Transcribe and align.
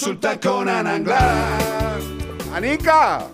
consulta 0.00 0.40
con 0.40 0.66
Ana 0.66 0.94
Anglada. 0.94 1.58
¡Anica! 2.54 3.26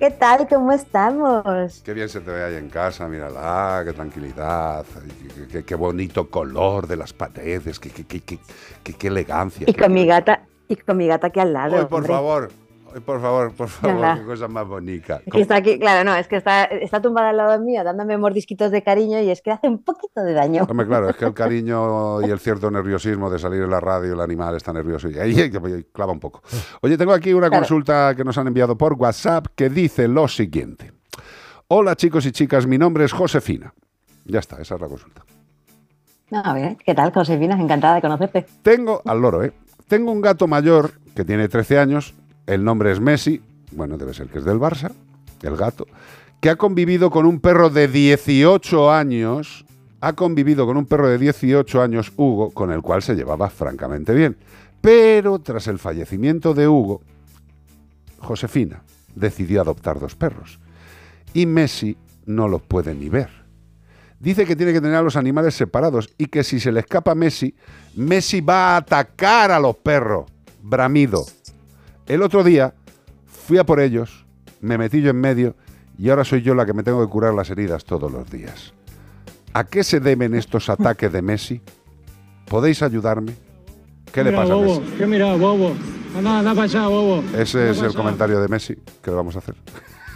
¿Qué 0.00 0.10
tal? 0.10 0.48
¿Cómo 0.48 0.72
estamos? 0.72 1.80
Qué 1.84 1.92
bien 1.94 2.08
se 2.08 2.20
te 2.20 2.30
ve 2.32 2.42
ahí 2.42 2.54
en 2.56 2.68
casa, 2.70 3.06
mírala, 3.06 3.82
qué 3.84 3.92
tranquilidad, 3.92 4.84
qué, 5.36 5.46
qué- 5.46 5.64
qué 5.64 5.74
bonito 5.76 6.28
color 6.28 6.88
de 6.88 6.96
las 6.96 7.12
paredes, 7.12 7.78
qué, 7.78 7.90
qué, 7.90 8.04
qué, 8.04 8.20
qué- 8.20 8.38
qué- 8.82 8.94
qué 8.94 9.06
elegancia. 9.06 9.64
Y 9.68 9.72
qué- 9.72 9.80
con 9.80 9.92
mi 9.92 10.06
gata, 10.06 10.42
y 10.66 10.74
con 10.74 10.96
mi 10.96 11.06
gata 11.06 11.28
aquí 11.28 11.38
al 11.38 11.52
lado. 11.52 11.76
Ay, 11.76 11.84
por 11.84 11.98
hombre. 12.00 12.12
favor, 12.14 12.48
por 13.04 13.20
favor, 13.20 13.52
por 13.52 13.68
favor, 13.68 14.00
Nada. 14.00 14.18
qué 14.18 14.24
cosa 14.24 14.48
más 14.48 14.66
bonita. 14.66 15.20
Está 15.32 15.56
aquí, 15.56 15.78
claro, 15.78 16.04
no, 16.08 16.16
es 16.16 16.26
que 16.28 16.36
está, 16.36 16.64
está 16.64 17.00
tumbada 17.00 17.30
al 17.30 17.36
lado 17.36 17.60
mío 17.62 17.82
dándome 17.84 18.16
mordisquitos 18.18 18.70
de 18.70 18.82
cariño 18.82 19.20
y 19.20 19.30
es 19.30 19.40
que 19.42 19.50
hace 19.50 19.68
un 19.68 19.82
poquito 19.82 20.22
de 20.22 20.32
daño. 20.32 20.66
Hombre, 20.68 20.86
claro, 20.86 21.08
es 21.10 21.16
que 21.16 21.24
el 21.24 21.34
cariño 21.34 22.22
y 22.22 22.30
el 22.30 22.38
cierto 22.40 22.70
nerviosismo 22.70 23.30
de 23.30 23.38
salir 23.38 23.62
en 23.62 23.70
la 23.70 23.80
radio, 23.80 24.14
el 24.14 24.20
animal 24.20 24.56
está 24.56 24.72
nervioso 24.72 25.08
y 25.08 25.18
ahí 25.18 25.50
clava 25.92 26.12
un 26.12 26.20
poco. 26.20 26.42
Oye, 26.82 26.96
tengo 26.98 27.12
aquí 27.12 27.32
una 27.32 27.48
Claro. 27.48 27.62
consulta 27.62 28.14
que 28.16 28.24
nos 28.24 28.36
han 28.38 28.46
enviado 28.46 28.76
por 28.76 28.94
WhatsApp 28.94 29.46
que 29.54 29.68
dice 29.70 30.08
lo 30.08 30.28
siguiente. 30.28 30.92
Hola 31.68 31.94
chicos 31.96 32.26
y 32.26 32.32
chicas, 32.32 32.66
mi 32.66 32.78
nombre 32.78 33.04
es 33.04 33.12
Josefina. 33.12 33.72
Ya 34.24 34.38
está, 34.40 34.60
esa 34.60 34.74
es 34.74 34.80
la 34.80 34.88
consulta. 34.88 35.22
A 36.32 36.54
ver, 36.54 36.76
¿qué 36.84 36.94
tal, 36.94 37.12
Josefina? 37.12 37.60
Encantada 37.60 37.96
de 37.96 38.00
conocerte. 38.00 38.46
Tengo, 38.62 39.02
al 39.04 39.20
loro, 39.20 39.42
¿eh? 39.42 39.52
Tengo 39.88 40.12
un 40.12 40.20
gato 40.20 40.46
mayor 40.46 40.92
que 41.16 41.24
tiene 41.24 41.48
13 41.48 41.78
años, 41.80 42.14
el 42.46 42.64
nombre 42.64 42.92
es 42.92 43.00
Messi, 43.00 43.40
bueno, 43.72 43.96
debe 43.96 44.14
ser 44.14 44.28
que 44.28 44.38
es 44.38 44.44
del 44.44 44.58
Barça, 44.58 44.92
el 45.42 45.56
gato, 45.56 45.86
que 46.40 46.50
ha 46.50 46.56
convivido 46.56 47.10
con 47.10 47.26
un 47.26 47.40
perro 47.40 47.70
de 47.70 47.88
18 47.88 48.90
años, 48.92 49.64
ha 50.00 50.14
convivido 50.14 50.66
con 50.66 50.76
un 50.76 50.86
perro 50.86 51.08
de 51.08 51.18
18 51.18 51.82
años, 51.82 52.12
Hugo, 52.16 52.50
con 52.50 52.72
el 52.72 52.80
cual 52.80 53.02
se 53.02 53.14
llevaba 53.14 53.50
francamente 53.50 54.14
bien. 54.14 54.36
Pero 54.80 55.38
tras 55.40 55.66
el 55.66 55.78
fallecimiento 55.78 56.54
de 56.54 56.66
Hugo, 56.66 57.02
Josefina 58.18 58.82
decidió 59.14 59.60
adoptar 59.60 60.00
dos 60.00 60.14
perros. 60.14 60.58
Y 61.34 61.46
Messi 61.46 61.96
no 62.26 62.48
los 62.48 62.62
puede 62.62 62.94
ni 62.94 63.08
ver. 63.08 63.28
Dice 64.18 64.44
que 64.44 64.56
tiene 64.56 64.72
que 64.72 64.80
tener 64.80 64.96
a 64.96 65.02
los 65.02 65.16
animales 65.16 65.54
separados 65.54 66.10
y 66.18 66.26
que 66.26 66.44
si 66.44 66.60
se 66.60 66.72
le 66.72 66.80
escapa 66.80 67.12
a 67.12 67.14
Messi, 67.14 67.54
Messi 67.94 68.40
va 68.40 68.74
a 68.74 68.76
atacar 68.78 69.50
a 69.50 69.58
los 69.58 69.76
perros. 69.76 70.30
Bramido. 70.62 71.24
El 72.06 72.22
otro 72.22 72.42
día 72.44 72.74
fui 73.26 73.58
a 73.58 73.64
por 73.64 73.80
ellos, 73.80 74.26
me 74.60 74.78
metí 74.78 75.00
yo 75.00 75.10
en 75.10 75.20
medio 75.20 75.54
y 75.98 76.10
ahora 76.10 76.24
soy 76.24 76.42
yo 76.42 76.54
la 76.54 76.66
que 76.66 76.72
me 76.72 76.82
tengo 76.82 77.04
que 77.04 77.10
curar 77.10 77.34
las 77.34 77.50
heridas 77.50 77.84
todos 77.84 78.10
los 78.10 78.30
días. 78.30 78.72
¿A 79.52 79.64
qué 79.64 79.82
se 79.84 80.00
deben 80.00 80.34
estos 80.34 80.68
ataques 80.68 81.12
de 81.12 81.22
Messi? 81.22 81.60
¿Podéis 82.46 82.82
ayudarme? 82.82 83.34
¿Qué 84.12 84.24
le 84.24 84.32
pasa 84.32 84.54
a 84.54 84.56
Messi? 84.56 84.80
¿Qué 84.98 85.06
mira, 85.06 85.34
bobo? 85.36 85.72
Anda, 86.16 86.38
anda 86.38 86.50
para 86.52 86.64
allá, 86.64 86.88
bobo. 86.88 87.22
Ese 87.36 87.58
Anda 87.58 87.70
es 87.70 87.78
el 87.78 87.84
allá. 87.86 87.96
comentario 87.96 88.40
de 88.40 88.48
Messi 88.48 88.76
que 89.02 89.10
le 89.10 89.16
vamos 89.16 89.36
a 89.36 89.40
hacer. 89.40 89.54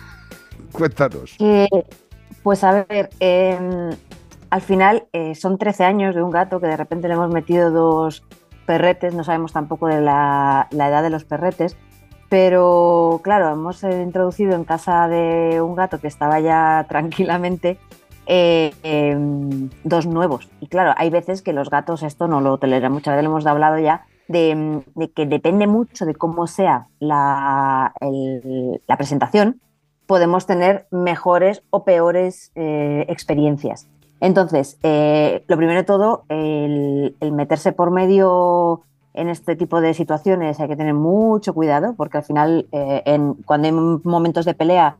Cuéntanos. 0.72 1.36
Eh, 1.38 1.68
pues 2.42 2.64
a 2.64 2.84
ver, 2.88 3.10
eh, 3.20 3.90
al 4.50 4.60
final 4.60 5.06
eh, 5.12 5.34
son 5.34 5.58
13 5.58 5.84
años 5.84 6.14
de 6.14 6.22
un 6.22 6.30
gato 6.30 6.60
que 6.60 6.66
de 6.66 6.76
repente 6.76 7.08
le 7.08 7.14
hemos 7.14 7.30
metido 7.32 7.70
dos 7.70 8.22
perretes, 8.66 9.14
no 9.14 9.24
sabemos 9.24 9.52
tampoco 9.52 9.86
de 9.86 10.00
la, 10.00 10.68
edad 10.72 11.02
de 11.02 11.10
los 11.10 11.24
perretes, 11.24 11.76
pero 12.28 13.20
claro, 13.22 13.52
hemos 13.52 13.84
eh, 13.84 14.02
introducido 14.02 14.54
en 14.54 14.64
casa 14.64 15.08
de 15.08 15.60
un 15.62 15.74
gato 15.74 16.00
que 16.00 16.08
estaba 16.08 16.40
ya 16.40 16.86
tranquilamente 16.88 17.78
eh, 18.26 18.74
em, 18.82 19.70
dos 19.84 20.06
nuevos. 20.06 20.50
Y 20.60 20.68
claro, 20.68 20.94
hay 20.96 21.10
veces 21.10 21.42
que 21.42 21.52
los 21.52 21.70
gatos 21.70 22.02
esto 22.02 22.26
no 22.28 22.40
lo 22.40 22.58
toleran, 22.58 22.92
muchas 22.92 23.14
veces 23.14 23.24
lo 23.24 23.30
hemos 23.30 23.46
hablado 23.46 23.78
ya. 23.78 24.06
De, 24.26 24.54
mm, 24.54 24.98
de 24.98 25.10
que 25.10 25.26
depende 25.26 25.66
mucho 25.66 26.06
de 26.06 26.14
cómo 26.14 26.46
sea 26.46 26.86
la 26.98 27.92
presentación, 28.96 29.60
podemos 30.06 30.46
tener 30.46 30.86
mejores 30.90 31.62
o 31.70 31.84
peores 31.84 32.52
eh, 32.54 33.06
experiencias. 33.08 33.88
Entonces, 34.24 34.78
eh, 34.82 35.44
lo 35.48 35.58
primero 35.58 35.78
de 35.80 35.84
todo, 35.84 36.24
el, 36.30 37.14
el 37.20 37.32
meterse 37.32 37.72
por 37.72 37.90
medio 37.90 38.80
en 39.12 39.28
este 39.28 39.54
tipo 39.54 39.82
de 39.82 39.92
situaciones 39.92 40.58
hay 40.60 40.68
que 40.68 40.76
tener 40.76 40.94
mucho 40.94 41.52
cuidado 41.52 41.92
porque 41.94 42.16
al 42.16 42.24
final, 42.24 42.66
eh, 42.72 43.02
en- 43.04 43.34
cuando 43.44 43.66
hay 43.68 43.72
momentos 44.02 44.46
de 44.46 44.54
pelea, 44.54 44.96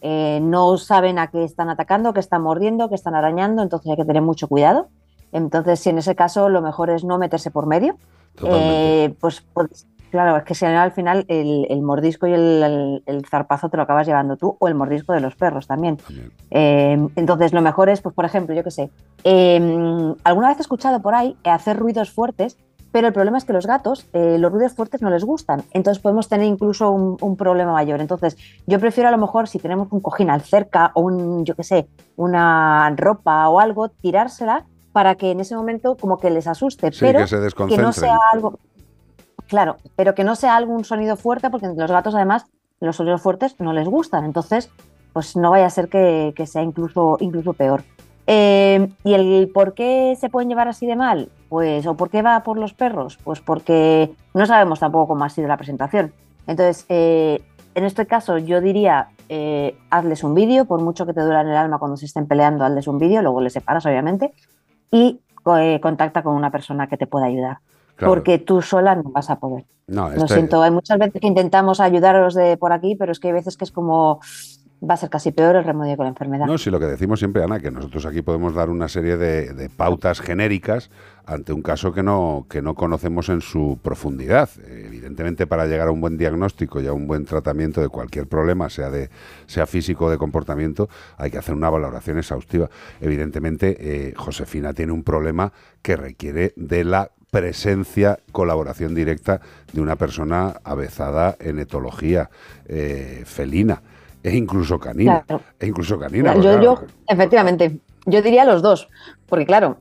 eh, 0.00 0.38
no 0.40 0.78
saben 0.78 1.18
a 1.18 1.26
qué 1.26 1.42
están 1.42 1.70
atacando, 1.70 2.12
qué 2.12 2.20
están 2.20 2.42
mordiendo, 2.42 2.88
qué 2.88 2.94
están 2.94 3.16
arañando, 3.16 3.62
entonces 3.62 3.90
hay 3.90 3.96
que 3.96 4.04
tener 4.04 4.22
mucho 4.22 4.46
cuidado. 4.46 4.86
Entonces, 5.32 5.80
si 5.80 5.90
en 5.90 5.98
ese 5.98 6.14
caso 6.14 6.48
lo 6.48 6.62
mejor 6.62 6.88
es 6.90 7.02
no 7.02 7.18
meterse 7.18 7.50
por 7.50 7.66
medio, 7.66 7.96
eh, 8.44 9.12
pues, 9.20 9.44
pues, 9.54 9.88
claro, 10.12 10.36
es 10.36 10.44
que 10.44 10.54
si 10.54 10.64
no, 10.64 10.78
al 10.80 10.92
final 10.92 11.24
el, 11.26 11.66
el 11.68 11.82
mordisco 11.82 12.28
y 12.28 12.32
el, 12.34 12.62
el- 12.62 13.02
el 13.06 13.26
zarpazo 13.26 13.68
te 13.68 13.76
lo 13.76 13.82
acabas 13.82 14.06
llevando 14.06 14.36
tú, 14.36 14.56
o 14.60 14.68
el 14.68 14.76
mordisco 14.76 15.12
de 15.12 15.18
los 15.20 15.34
perros 15.34 15.66
también. 15.66 15.96
También. 15.96 16.30
Eh, 16.52 17.08
entonces, 17.16 17.52
lo 17.52 17.62
mejor 17.62 17.88
es, 17.88 18.00
pues, 18.00 18.14
por 18.14 18.24
ejemplo, 18.24 18.54
yo 18.54 18.62
qué 18.62 18.70
sé, 18.70 18.90
eh, 19.24 20.14
alguna 20.22 20.48
vez 20.48 20.58
he 20.58 20.62
escuchado 20.62 21.00
por 21.02 21.14
ahí 21.16 21.36
hacer 21.44 21.76
ruidos 21.78 22.12
fuertes, 22.12 22.56
pero 22.92 23.06
el 23.08 23.14
problema 23.14 23.38
es 23.38 23.44
que 23.46 23.54
los 23.54 23.66
gatos, 23.66 24.06
eh, 24.12 24.36
los 24.38 24.52
ruidos 24.52 24.74
fuertes 24.74 25.00
no 25.00 25.08
les 25.08 25.24
gustan, 25.24 25.62
entonces 25.72 26.02
podemos 26.02 26.28
tener 26.28 26.46
incluso 26.46 26.90
un, 26.90 27.16
un 27.22 27.36
problema 27.38 27.72
mayor. 27.72 28.00
Entonces, 28.02 28.36
yo 28.66 28.78
prefiero 28.78 29.08
a 29.08 29.12
lo 29.12 29.16
mejor 29.18 29.48
si 29.48 29.58
tenemos 29.58 29.88
un 29.90 30.00
cojín 30.00 30.28
al 30.28 30.42
cerca 30.42 30.90
o 30.94 31.00
un, 31.00 31.44
yo 31.46 31.54
qué 31.56 31.62
sé, 31.64 31.88
una 32.16 32.92
ropa 32.96 33.48
o 33.48 33.60
algo, 33.60 33.88
tirársela 33.88 34.64
para 34.92 35.14
que 35.14 35.30
en 35.30 35.40
ese 35.40 35.56
momento 35.56 35.96
como 35.96 36.18
que 36.18 36.28
les 36.28 36.46
asuste, 36.46 36.92
Sí, 36.92 36.98
pero 37.00 37.20
que 37.20 37.26
se 37.26 37.36
que 37.66 37.78
no 37.78 37.92
sea 37.94 38.18
algo, 38.34 38.58
claro, 39.48 39.76
pero 39.96 40.14
que 40.14 40.24
no 40.24 40.36
sea 40.36 40.56
algún 40.56 40.84
sonido 40.84 41.16
fuerte, 41.16 41.50
porque 41.50 41.66
los 41.68 41.90
gatos 41.90 42.14
además 42.14 42.46
los 42.80 42.96
sonidos 42.96 43.22
fuertes 43.22 43.54
no 43.60 43.72
les 43.72 43.88
gustan, 43.88 44.24
entonces 44.24 44.70
pues 45.12 45.36
no 45.36 45.50
vaya 45.50 45.66
a 45.66 45.70
ser 45.70 45.88
que, 45.88 46.34
sea 46.46 46.62
incluso, 46.62 47.16
incluso 47.20 47.52
peor. 47.52 47.84
Eh, 48.26 48.88
¿Y 49.04 49.14
el 49.14 49.50
por 49.52 49.74
qué 49.74 50.16
se 50.18 50.28
pueden 50.30 50.48
llevar 50.48 50.68
así 50.68 50.86
de 50.86 50.96
mal? 50.96 51.28
Pues, 51.48 51.86
¿o 51.86 51.96
por 51.96 52.08
qué 52.08 52.22
va 52.22 52.42
por 52.42 52.56
los 52.56 52.72
perros? 52.72 53.18
Pues 53.22 53.40
porque 53.40 54.14
no 54.32 54.46
sabemos 54.46 54.80
tampoco 54.80 55.08
cómo 55.08 55.24
ha 55.24 55.28
sido 55.28 55.48
la 55.48 55.56
presentación. 55.56 56.12
Entonces, 56.46 56.86
eh, 56.88 57.42
en 57.74 57.84
este 57.84 58.06
caso 58.06 58.38
yo 58.38 58.60
diría, 58.60 59.08
eh, 59.28 59.76
hazles 59.90 60.24
un 60.24 60.34
vídeo, 60.34 60.64
por 60.64 60.80
mucho 60.80 61.06
que 61.06 61.12
te 61.12 61.20
duela 61.20 61.42
en 61.42 61.48
el 61.48 61.56
alma 61.56 61.78
cuando 61.78 61.96
se 61.96 62.06
estén 62.06 62.26
peleando, 62.26 62.64
hazles 62.64 62.86
un 62.86 62.98
vídeo, 62.98 63.22
luego 63.22 63.40
les 63.40 63.52
separas 63.52 63.86
obviamente, 63.86 64.32
y 64.90 65.20
eh, 65.58 65.80
contacta 65.80 66.22
con 66.22 66.34
una 66.34 66.50
persona 66.50 66.86
que 66.86 66.96
te 66.96 67.06
pueda 67.06 67.26
ayudar. 67.26 67.58
Claro. 68.02 68.14
Porque 68.14 68.38
tú 68.38 68.62
sola 68.62 68.96
no 68.96 69.04
vas 69.04 69.30
a 69.30 69.38
poder. 69.38 69.64
No, 69.86 70.10
Lo 70.10 70.26
siento, 70.26 70.60
hay 70.60 70.72
muchas 70.72 70.98
veces 70.98 71.20
que 71.20 71.26
intentamos 71.28 71.78
ayudaros 71.78 72.34
de 72.34 72.56
por 72.56 72.72
aquí, 72.72 72.96
pero 72.96 73.12
es 73.12 73.20
que 73.20 73.28
hay 73.28 73.34
veces 73.34 73.56
que 73.56 73.64
es 73.64 73.70
como 73.70 74.20
va 74.88 74.94
a 74.94 74.96
ser 74.96 75.10
casi 75.10 75.30
peor 75.30 75.56
el 75.56 75.64
remedio 75.64 75.96
con 75.96 76.04
la 76.04 76.10
enfermedad. 76.10 76.46
No, 76.46 76.58
sí, 76.58 76.70
lo 76.70 76.80
que 76.80 76.86
decimos 76.86 77.20
siempre, 77.20 77.42
Ana, 77.44 77.60
que 77.60 77.70
nosotros 77.70 78.04
aquí 78.04 78.22
podemos 78.22 78.54
dar 78.54 78.68
una 78.68 78.88
serie 78.88 79.16
de, 79.16 79.70
pautas 79.76 80.20
genéricas 80.20 80.90
ante 81.24 81.52
un 81.52 81.62
caso 81.62 81.92
que 81.92 82.02
no, 82.02 82.46
que 82.50 82.62
no 82.62 82.74
conocemos 82.74 83.28
en 83.28 83.40
su 83.40 83.78
profundidad. 83.80 84.50
Evidentemente, 84.66 85.46
para 85.46 85.66
llegar 85.66 85.88
a 85.88 85.92
un 85.92 86.00
buen 86.00 86.18
diagnóstico 86.18 86.80
y 86.80 86.88
a 86.88 86.92
un 86.92 87.06
buen 87.06 87.24
tratamiento 87.24 87.80
de 87.80 87.88
cualquier 87.88 88.26
problema, 88.26 88.68
sea, 88.70 88.90
de, 88.90 89.10
sea 89.46 89.66
físico 89.66 90.06
o 90.06 90.10
de 90.10 90.18
comportamiento, 90.18 90.88
hay 91.16 91.30
que 91.30 91.38
hacer 91.38 91.54
una 91.54 91.70
valoración 91.70 92.18
exhaustiva. 92.18 92.68
Evidentemente, 93.00 93.76
eh, 93.78 94.14
Josefina 94.16 94.72
tiene 94.72 94.92
un 94.92 95.04
problema 95.04 95.52
que 95.80 95.96
requiere 95.96 96.52
de 96.56 96.84
la 96.84 97.12
presencia, 97.30 98.18
colaboración 98.32 98.94
directa 98.94 99.40
de 99.72 99.80
una 99.80 99.96
persona 99.96 100.54
avezada 100.64 101.36
en 101.40 101.60
etología 101.60 102.28
eh, 102.66 103.22
felina 103.24 103.80
e 104.22 104.36
incluso 104.36 104.78
canina. 104.78 105.22
Claro. 105.22 105.42
E 105.58 105.66
incluso 105.66 105.98
canina. 105.98 106.34
yo, 106.36 106.60
yo, 106.62 106.82
efectivamente, 107.08 107.78
yo 108.06 108.22
diría 108.22 108.44
los 108.44 108.62
dos, 108.62 108.88
porque 109.26 109.46
claro, 109.46 109.78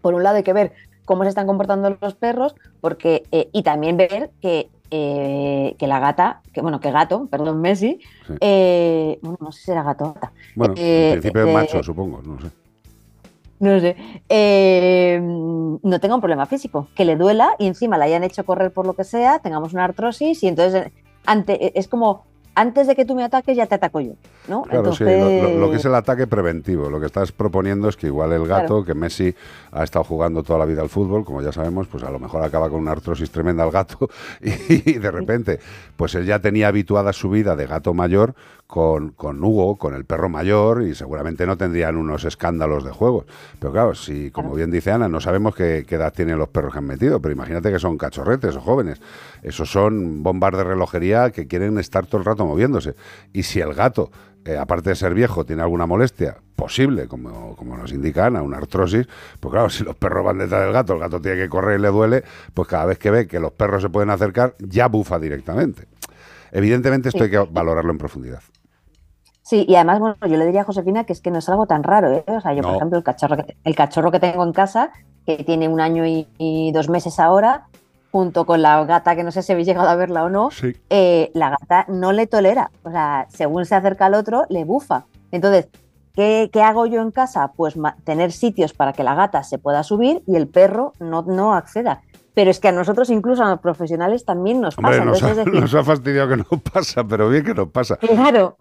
por 0.00 0.14
un 0.14 0.22
lado 0.22 0.36
hay 0.36 0.42
que 0.42 0.52
ver 0.52 0.72
cómo 1.04 1.22
se 1.22 1.30
están 1.30 1.46
comportando 1.46 1.96
los 2.00 2.14
perros, 2.14 2.54
porque 2.80 3.24
eh, 3.32 3.48
y 3.52 3.62
también 3.62 3.96
ver 3.96 4.30
que, 4.40 4.68
eh, 4.90 5.74
que 5.78 5.86
la 5.86 6.00
gata, 6.00 6.42
que 6.52 6.60
bueno, 6.60 6.80
que 6.80 6.90
gato, 6.90 7.26
perdón, 7.30 7.60
Messi, 7.60 7.98
Sí. 8.26 8.34
eh, 8.40 9.18
bueno, 9.22 9.38
no 9.40 9.52
sé 9.52 9.62
si 9.62 9.70
era 9.70 9.82
gato 9.82 10.04
o 10.04 10.12
gata, 10.14 10.32
Bueno, 10.54 10.74
en 10.76 11.12
principio 11.20 11.46
es 11.46 11.54
macho, 11.54 11.82
supongo, 11.82 12.20
no 12.22 12.40
sé. 12.40 12.48
no 13.60 13.80
sé, 13.80 13.96
no 15.82 16.00
tenga 16.00 16.14
un 16.14 16.20
problema 16.20 16.46
físico, 16.46 16.88
que 16.94 17.04
le 17.04 17.16
duela 17.16 17.54
y 17.58 17.66
encima 17.66 17.96
la 17.98 18.04
hayan 18.04 18.22
hecho 18.24 18.44
correr 18.44 18.70
por 18.72 18.86
lo 18.86 18.92
que 18.94 19.04
sea, 19.04 19.38
tengamos 19.38 19.72
una 19.72 19.84
artrosis 19.84 20.42
y 20.42 20.48
entonces 20.48 20.90
ante, 21.26 21.78
es 21.78 21.88
como 21.88 22.24
antes 22.60 22.86
de 22.86 22.96
que 22.96 23.04
tú 23.04 23.14
me 23.14 23.22
ataques 23.22 23.56
ya 23.56 23.66
te 23.66 23.76
ataco 23.76 24.00
yo, 24.00 24.12
¿no? 24.48 24.62
Claro, 24.62 24.92
sí, 24.92 25.04
lo, 25.04 25.10
lo- 25.30 25.58
lo 25.58 25.70
que 25.70 25.76
es 25.76 25.84
el 25.84 25.94
ataque 25.94 26.26
preventivo. 26.26 26.90
Lo 26.90 26.98
que 26.98 27.06
estás 27.06 27.30
proponiendo 27.32 27.88
es 27.88 27.96
que 27.96 28.06
igual 28.08 28.32
el 28.32 28.46
gato, 28.46 28.82
Claro. 28.82 28.84
que 28.84 28.94
Messi 28.94 29.34
ha 29.70 29.84
estado 29.84 30.04
jugando 30.04 30.42
toda 30.42 30.58
la 30.58 30.64
vida 30.64 30.82
al 30.82 30.88
fútbol, 30.88 31.24
como 31.24 31.40
ya 31.42 31.52
sabemos, 31.52 31.86
pues 31.86 32.02
a 32.02 32.10
lo 32.10 32.18
mejor 32.18 32.42
acaba 32.42 32.68
con 32.68 32.80
una 32.80 32.92
artrosis 32.92 33.30
tremenda 33.30 33.62
al 33.62 33.70
gato 33.70 34.08
y, 34.42 34.94
de 34.94 35.10
repente, 35.10 35.60
pues 35.96 36.14
él 36.16 36.26
ya 36.26 36.40
tenía 36.40 36.68
habituada 36.68 37.12
su 37.12 37.30
vida 37.30 37.54
de 37.56 37.66
gato 37.66 37.94
mayor 37.94 38.34
con, 38.66 39.10
con 39.12 39.42
Hugo, 39.42 39.76
con 39.76 39.94
el 39.94 40.04
perro 40.04 40.28
mayor 40.28 40.82
y 40.82 40.94
seguramente 40.94 41.46
no 41.46 41.56
tendrían 41.56 41.96
unos 41.96 42.24
escándalos 42.24 42.84
de 42.84 42.90
juegos. 42.90 43.24
Pero 43.58 43.72
claro, 43.72 43.94
si, 43.94 44.30
como 44.30 44.52
bien 44.54 44.70
dice 44.70 44.90
Ana, 44.92 45.08
no 45.08 45.20
sabemos 45.20 45.54
qué, 45.54 45.84
qué 45.88 45.94
edad 45.94 46.12
tienen 46.12 46.36
los 46.38 46.48
perros 46.48 46.72
que 46.72 46.78
han 46.80 46.86
metido, 46.86 47.18
pero 47.20 47.32
imagínate 47.32 47.70
que 47.72 47.78
son 47.78 47.96
cachorretes 47.96 48.56
o 48.56 48.60
jóvenes. 48.60 49.00
Esos 49.42 49.70
son 49.70 50.22
bombas 50.22 50.52
de 50.52 50.64
relojería 50.64 51.30
que 51.30 51.46
quieren 51.46 51.78
estar 51.78 52.04
todo 52.06 52.18
el 52.18 52.24
rato 52.26 52.44
moviéndose. 52.48 52.94
Y 53.32 53.42
si 53.44 53.60
el 53.60 53.74
gato, 53.74 54.10
eh, 54.44 54.56
aparte 54.56 54.90
de 54.90 54.96
ser 54.96 55.14
viejo, 55.14 55.44
tiene 55.44 55.62
alguna 55.62 55.86
molestia 55.86 56.38
posible, 56.56 57.06
como, 57.06 57.54
como 57.54 57.76
nos 57.76 57.92
indica 57.92 58.26
Ana, 58.26 58.42
una 58.42 58.56
artrosis, 58.56 59.06
pues 59.38 59.52
claro, 59.52 59.70
si 59.70 59.84
los 59.84 59.94
perros 59.96 60.24
van 60.24 60.38
detrás 60.38 60.62
del 60.62 60.72
gato, 60.72 60.94
el 60.94 60.98
gato 61.00 61.20
tiene 61.20 61.36
que 61.36 61.48
correr 61.48 61.78
y 61.78 61.82
le 61.82 61.88
duele, 61.88 62.24
pues 62.54 62.66
cada 62.68 62.86
vez 62.86 62.98
que 62.98 63.10
ve 63.10 63.26
que 63.26 63.38
los 63.38 63.52
perros 63.52 63.82
se 63.82 63.88
pueden 63.90 64.10
acercar, 64.10 64.54
ya 64.58 64.88
bufa 64.88 65.18
directamente. 65.18 65.86
Evidentemente 66.50 67.10
esto 67.10 67.24
hay 67.24 67.30
que 67.30 67.38
valorarlo 67.38 67.92
en 67.92 67.98
profundidad. 67.98 68.40
Sí, 69.42 69.64
y 69.66 69.76
además, 69.76 69.98
bueno, 70.00 70.16
yo 70.22 70.36
le 70.36 70.44
diría 70.44 70.60
a 70.62 70.64
Josefina 70.64 71.04
que 71.04 71.12
es 71.14 71.20
que 71.22 71.30
no 71.30 71.38
es 71.38 71.48
algo 71.48 71.66
tan 71.66 71.82
raro, 71.82 72.12
¿eh? 72.12 72.24
O 72.26 72.40
sea, 72.40 72.52
yo, 72.52 72.60
No. 72.62 72.68
por 72.68 72.76
ejemplo, 72.76 72.98
el 72.98 73.04
cachorro 73.04 73.36
que, 73.36 73.56
el 73.64 73.74
cachorro 73.74 74.10
que 74.10 74.20
tengo 74.20 74.44
en 74.44 74.52
casa, 74.52 74.90
que 75.24 75.42
tiene 75.44 75.68
un 75.68 75.80
año 75.80 76.06
y, 76.06 76.26
y 76.36 76.70
dos 76.72 76.88
meses 76.90 77.18
ahora, 77.18 77.66
junto 78.10 78.46
con 78.46 78.62
la 78.62 78.84
gata, 78.84 79.14
que 79.16 79.22
no 79.22 79.30
sé 79.30 79.42
si 79.42 79.52
habéis 79.52 79.66
llegado 79.68 79.88
a 79.88 79.94
verla 79.96 80.24
o 80.24 80.30
no, 80.30 80.50
Sí. 80.50 80.74
eh, 80.90 81.30
la 81.34 81.50
gata 81.50 81.84
no 81.88 82.12
le 82.12 82.26
tolera. 82.26 82.70
O 82.82 82.90
sea, 82.90 83.26
según 83.28 83.66
se 83.66 83.74
acerca 83.74 84.06
al 84.06 84.14
otro, 84.14 84.44
le 84.48 84.64
bufa. 84.64 85.04
Entonces, 85.30 85.68
¿qué, 86.14 86.48
qué 86.52 86.62
hago 86.62 86.86
yo 86.86 87.02
en 87.02 87.10
casa? 87.10 87.52
Pues 87.54 87.74
tener 88.04 88.32
sitios 88.32 88.72
para 88.72 88.92
que 88.94 89.04
la 89.04 89.14
gata 89.14 89.42
se 89.42 89.58
pueda 89.58 89.82
subir 89.82 90.22
y 90.26 90.36
el 90.36 90.48
perro 90.48 90.94
no, 91.00 91.22
no 91.22 91.54
acceda. 91.54 92.00
Pero 92.34 92.50
es 92.50 92.60
que 92.60 92.68
a 92.68 92.72
nosotros, 92.72 93.10
incluso 93.10 93.44
a 93.44 93.50
los 93.50 93.60
profesionales, 93.60 94.24
también 94.24 94.60
nos 94.60 94.78
Hombre, 94.78 94.98
pasa. 94.98 95.04
nos 95.04 95.22
ha, 95.22 95.28
Entonces, 95.30 95.38
es 95.38 95.44
decir, 95.44 95.60
nos 95.60 95.74
ha 95.74 95.84
fastidiado 95.84 96.28
que 96.28 96.36
no 96.36 96.44
pasa, 96.72 97.04
pero 97.04 97.28
bien 97.28 97.44
que 97.44 97.52
no 97.54 97.68
pasa. 97.68 97.96
Claro. 97.96 98.56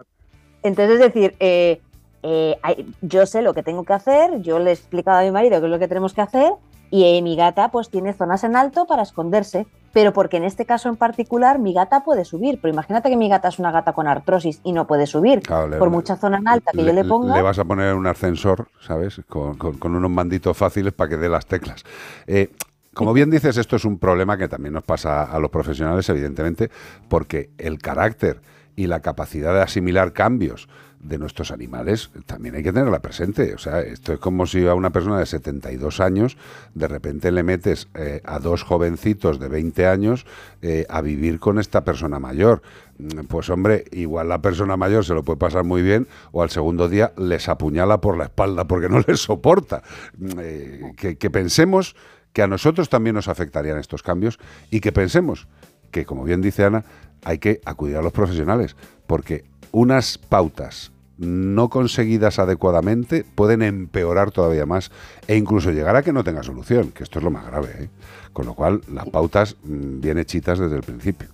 Entonces, 0.64 0.96
es 0.96 1.00
decir, 1.14 1.36
eh, 1.40 1.80
eh, 2.24 2.58
yo 3.02 3.26
sé 3.28 3.42
lo 3.44 3.54
que 3.54 3.64
tengo 3.64 3.84
que 3.86 3.94
hacer, 3.94 4.42
yo 4.42 4.60
le 4.60 4.72
he 4.72 4.74
explicado 4.74 5.20
a 5.20 5.22
mi 5.22 5.32
marido 5.32 5.60
qué 5.60 5.68
es 5.68 5.72
lo 5.72 5.80
que 5.80 5.88
tenemos 5.88 6.14
que 6.14 6.22
hacer 6.22 6.52
y 6.90 7.04
eh, 7.04 7.22
mi 7.22 7.36
gata 7.36 7.70
pues 7.70 7.90
tiene 7.90 8.14
zonas 8.14 8.44
en 8.44 8.56
alto 8.56 8.86
para 8.88 9.04
esconderse, 9.04 9.68
pero 9.94 10.14
porque 10.14 10.38
en 10.38 10.44
este 10.44 10.66
caso 10.66 10.90
en 10.90 10.96
particular 10.96 11.60
mi 11.60 11.74
gata 11.74 12.04
puede 12.04 12.24
subir, 12.26 12.60
pero 12.62 12.74
imagínate 12.74 13.10
que 13.10 13.18
mi 13.18 13.30
gata 13.30 13.48
es 13.50 13.60
una 13.60 13.72
gata 13.72 13.94
con 13.94 14.08
artrosis 14.08 14.60
y 14.64 14.72
no 14.72 14.88
puede 14.88 15.08
subir, 15.08 15.42
Claro, 15.42 15.68
le- 15.70 15.78
por 15.78 15.90
mucha 15.90 16.16
zona 16.16 16.38
en 16.38 16.48
alta 16.48 16.72
que 16.72 16.86
yo 16.86 16.94
le 16.94 17.04
ponga. 17.04 17.36
Le 17.36 17.42
vas 17.42 17.60
a 17.60 17.66
poner 17.66 17.94
un 17.96 18.08
ascensor, 18.08 18.68
¿sabes? 18.82 19.22
Con, 19.28 19.56
con- 19.58 19.78
con 19.78 19.96
unos 19.96 20.12
manditos 20.12 20.56
fáciles 20.56 20.94
para 20.94 21.10
que 21.10 21.18
dé 21.18 21.30
las 21.30 21.46
teclas. 21.46 21.84
Eh, 22.28 22.52
como 22.94 23.14
bien 23.14 23.30
dices, 23.30 23.58
esto 23.58 23.76
es 23.76 23.86
un 23.86 24.00
problema 24.00 24.38
que 24.38 24.48
también 24.48 24.74
nos 24.74 24.84
pasa 24.84 25.24
a 25.24 25.38
los 25.40 25.52
profesionales, 25.52 26.08
evidentemente, 26.10 26.72
porque 27.08 27.52
el 27.60 27.78
carácter 27.80 28.42
y 28.78 28.88
la 28.88 29.02
capacidad 29.02 29.54
de 29.54 29.62
asimilar 29.62 30.14
cambios 30.14 30.70
de 31.00 31.18
nuestros 31.18 31.52
animales 31.52 32.12
también 32.26 32.56
hay 32.56 32.64
que 32.64 32.72
tenerla 32.72 33.02
presente. 33.02 33.54
O 33.54 33.58
sea, 33.58 33.82
esto 33.82 34.14
es 34.14 34.20
como 34.20 34.46
si 34.46 34.66
a 34.68 34.76
una 34.76 34.92
persona 34.92 35.20
de 35.20 35.26
72 35.26 36.00
años 36.00 36.38
de 36.76 36.88
repente 36.88 37.32
le 37.32 37.44
metes 37.44 37.88
eh, 37.96 38.22
a 38.24 38.40
dos 38.40 38.64
jovencitos 38.64 39.40
de 39.40 39.48
20 39.48 39.88
años 39.88 40.26
eh, 40.62 40.86
a 40.90 41.02
vivir 41.02 41.40
con 41.40 41.60
esta 41.60 41.84
persona 41.84 42.20
mayor. 42.20 42.62
Mm, 43.00 43.26
Pues 43.26 43.50
hombre, 43.50 43.86
igual 43.92 44.30
la 44.30 44.42
persona 44.42 44.78
mayor 44.78 45.04
se 45.04 45.14
lo 45.14 45.24
puede 45.24 45.38
pasar 45.38 45.64
muy 45.64 45.82
bien 45.82 46.08
o 46.32 46.44
al 46.44 46.52
segundo 46.52 46.88
día 46.88 47.14
les 47.18 47.50
apuñala 47.50 48.00
por 48.00 48.16
la 48.16 48.26
espalda 48.26 48.66
porque 48.66 48.90
no 48.90 49.00
les 49.08 49.20
soporta. 49.20 49.82
Mm, 50.18 50.30
eh, 50.40 50.94
que, 50.98 51.18
que 51.18 51.30
pensemos 51.32 51.96
que 52.32 52.44
a 52.44 52.48
nosotros 52.48 52.90
también 52.90 53.16
nos 53.16 53.28
afectarían 53.28 53.80
estos 53.80 54.04
cambios 54.04 54.38
y 54.70 54.82
que 54.82 54.92
pensemos 54.92 55.48
que, 55.92 56.06
como 56.06 56.24
bien 56.24 56.42
dice 56.42 56.66
Ana, 56.66 56.84
hay 57.24 57.40
que 57.40 57.62
acudir 57.66 57.98
a 57.98 58.02
los 58.02 58.12
profesionales, 58.12 58.76
porque 59.06 59.46
unas 59.72 60.18
pautas 60.18 60.92
no 61.18 61.70
conseguidas 61.70 62.40
adecuadamente 62.40 63.26
pueden 63.36 63.62
empeorar 63.62 64.32
todavía 64.32 64.66
más 64.66 64.92
e 65.28 65.36
incluso 65.36 65.72
llegar 65.72 65.96
a 65.96 66.04
que 66.04 66.14
no 66.14 66.24
tenga 66.24 66.44
solución, 66.44 66.92
que 66.92 67.04
esto 67.04 67.20
es 67.20 67.26
lo 67.26 67.32
más 67.32 67.46
grave. 67.46 67.70
¿eh? 67.80 67.90
Con 68.34 68.46
lo 68.46 68.54
cual, 68.54 68.82
las 68.92 69.10
pautas 69.10 69.56
mm, 69.64 70.00
bien 70.00 70.20
hechitas 70.20 70.60
desde 70.60 70.76
el 70.76 70.84
principio. 70.84 71.30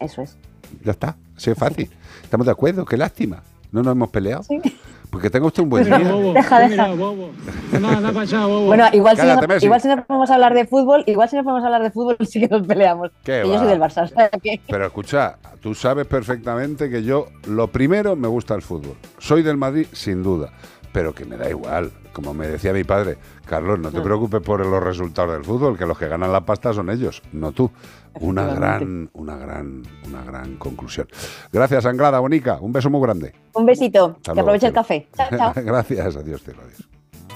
Eso 0.00 0.22
es. 0.22 0.36
Ya 0.84 0.92
está, 0.92 1.16
así 1.36 1.50
es 1.50 1.58
fácil. 1.58 1.90
Estamos 2.22 2.46
de 2.46 2.52
acuerdo, 2.52 2.84
qué 2.84 2.96
lástima. 2.96 3.42
No 3.70 3.82
nos 3.82 3.92
hemos 3.92 4.10
peleado. 4.10 4.42
Sí. 4.42 4.60
Porque 5.10 5.30
tenga 5.30 5.46
usted 5.46 5.62
un 5.62 5.70
buen 5.70 5.84
Mira, 5.84 5.98
día. 5.98 6.12
bobo. 6.12 6.32
Deja, 6.34 6.68
Mira, 6.68 6.84
deja. 6.84 6.94
bobo. 6.94 7.30
Anda, 7.72 7.88
anda 7.96 8.08
para 8.10 8.20
allá, 8.22 8.46
bobo. 8.46 8.66
Bueno, 8.66 8.84
igual 8.92 9.16
si, 9.16 9.22
Cállate, 9.22 9.46
no, 9.46 9.56
igual 9.58 9.80
si 9.80 9.88
nos 9.88 10.04
podemos 10.04 10.30
hablar 10.30 10.54
de 10.54 10.66
fútbol, 10.66 11.02
igual 11.06 11.28
si 11.28 11.36
nos 11.36 11.44
podemos 11.44 11.64
hablar 11.64 11.82
de 11.82 11.90
fútbol 11.90 12.16
sí 12.28 12.40
que 12.40 12.48
nos 12.48 12.66
peleamos. 12.66 13.10
¿Qué 13.24 13.40
Que 13.42 13.48
yo 13.48 13.58
soy 13.58 13.68
del 13.68 13.80
Barça, 13.80 14.04
o 14.04 14.06
sea 14.06 14.28
que- 14.28 14.60
Pero 14.68 14.86
escucha, 14.86 15.36
tú 15.62 15.74
sabes 15.74 16.06
perfectamente 16.06 16.90
que 16.90 17.02
yo, 17.02 17.26
lo 17.46 17.68
primero, 17.68 18.16
me 18.16 18.28
gusta 18.28 18.54
el 18.54 18.62
fútbol. 18.62 18.96
Soy 19.18 19.42
del 19.42 19.56
Madrid, 19.56 19.86
sin 19.92 20.22
duda, 20.22 20.50
pero 20.98 21.14
que 21.14 21.24
me 21.24 21.36
da 21.36 21.48
igual. 21.48 21.92
Como 22.12 22.34
me 22.34 22.48
decía 22.48 22.72
mi 22.72 22.82
padre, 22.82 23.18
Carlos, 23.46 23.78
no 23.78 23.92
te 23.92 24.00
Mm. 24.00 24.02
preocupes 24.02 24.40
por 24.42 24.66
los 24.66 24.82
resultados 24.82 25.32
del 25.32 25.44
fútbol, 25.44 25.78
que 25.78 25.86
los 25.86 25.96
que 25.96 26.08
ganan 26.08 26.32
la 26.32 26.40
pasta 26.44 26.72
son 26.72 26.90
ellos, 26.90 27.22
no 27.32 27.52
tú. 27.52 27.70
Una 28.18 28.44
gran, 28.52 29.08
una 29.12 29.36
gran, 29.36 29.84
una 30.08 30.24
gran 30.24 30.56
conclusión. 30.56 31.06
Gracias, 31.52 31.86
Anglada 31.86 32.18
Bonica. 32.18 32.58
Un 32.60 32.72
beso 32.72 32.90
muy 32.90 33.00
grande. 33.00 33.32
Un 33.54 33.64
besito, 33.64 34.06
Hasta 34.16 34.32
que 34.32 34.34
luego, 34.34 34.40
aproveche 34.48 34.66
el 34.66 34.72
café. 34.72 35.06
Chao, 35.16 35.28
chao. 35.30 35.52
Gracias, 35.64 36.16
adiós, 36.16 36.42
cielo, 36.42 36.62
adiós. 36.64 36.97